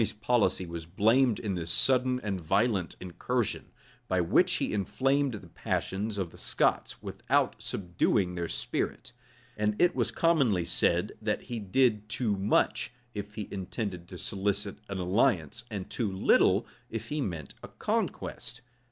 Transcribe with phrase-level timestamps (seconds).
[0.01, 3.69] Henry's policy was blamed in this sudden and violent incursion,
[4.07, 9.13] by which he inflamed the passions of the Scots, without subduing their spirit;
[9.57, 14.79] and it was commonly said, that he did too much, if he intended to solicit
[14.89, 18.61] an alliance, and too little, if he meant a conquest.